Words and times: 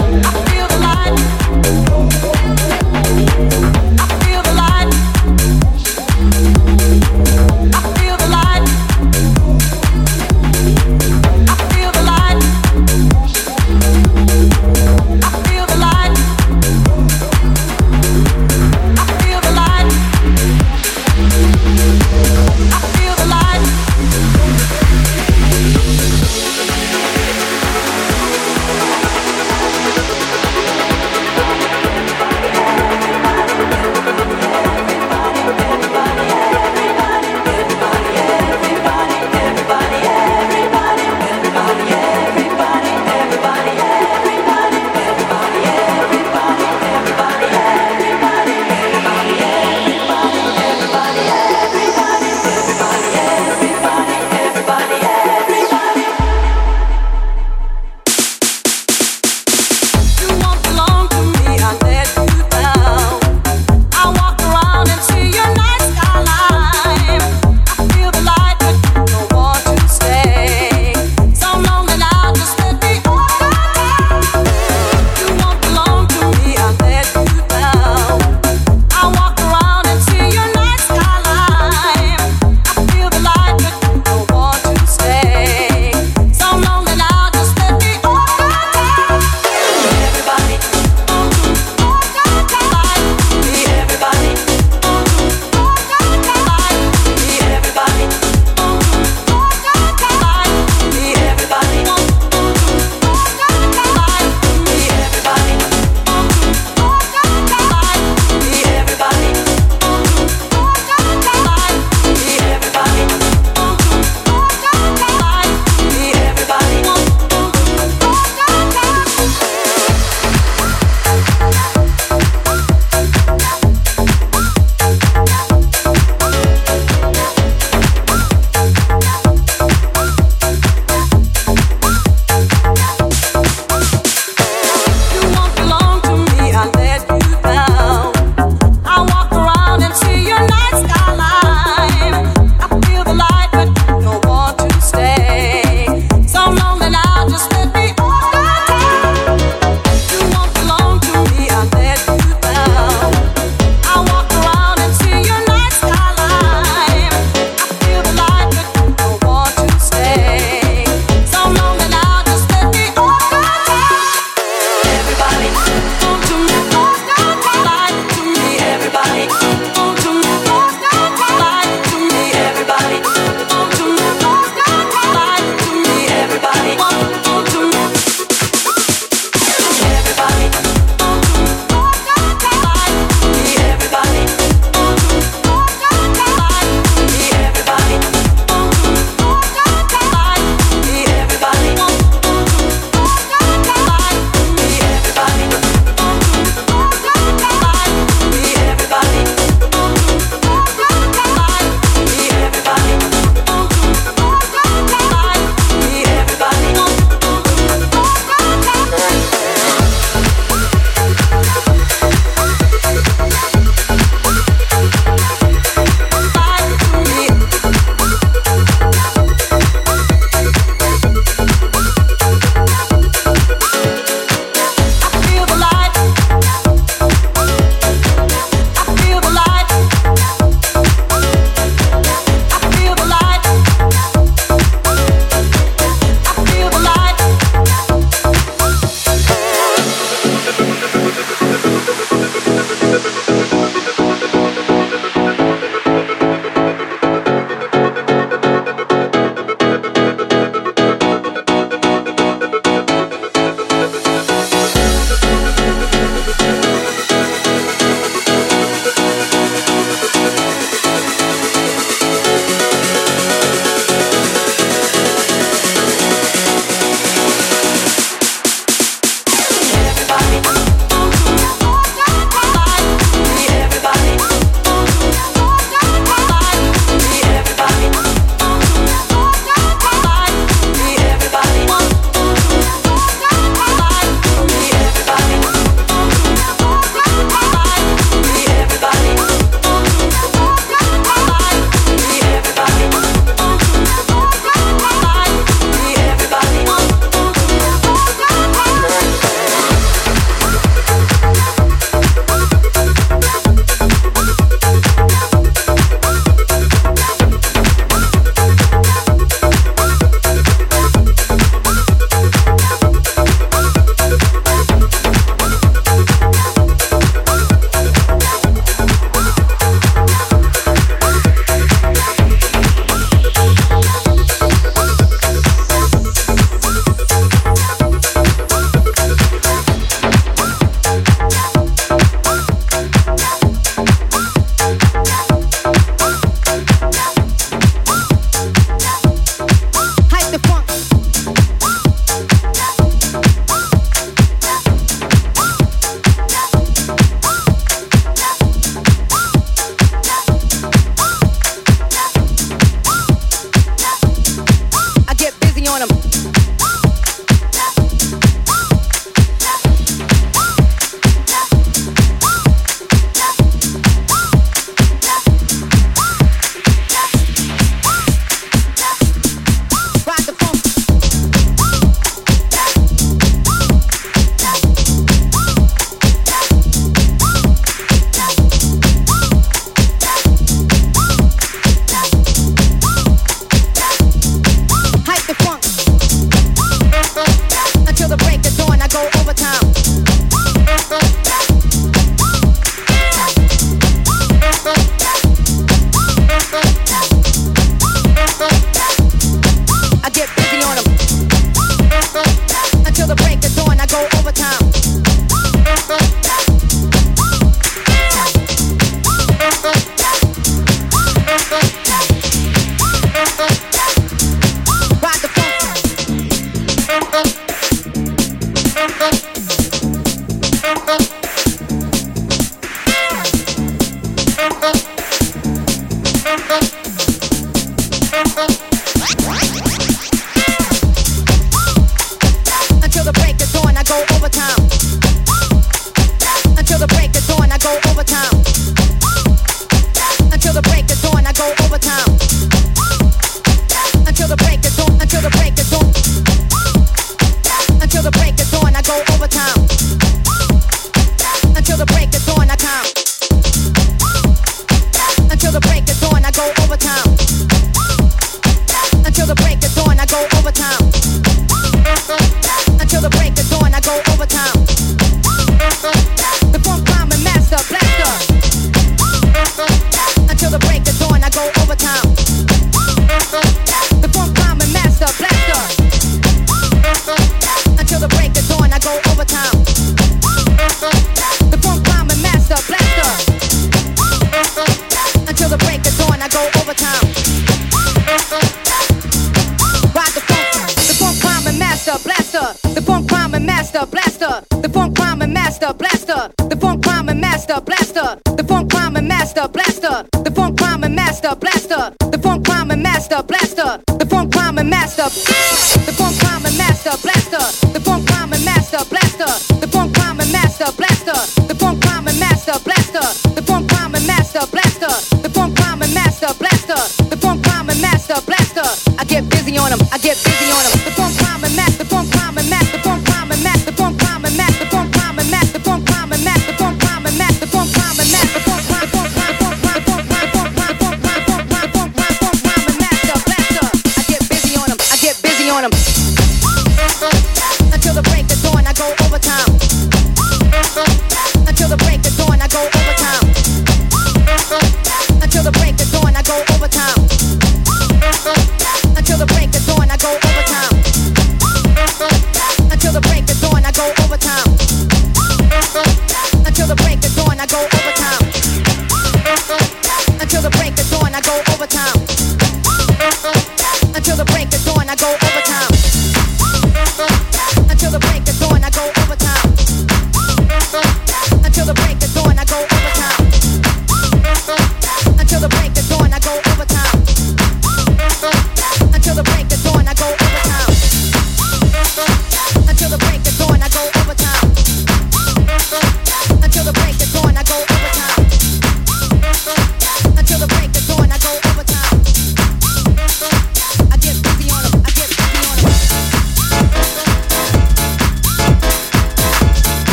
Yeah. 0.00 0.39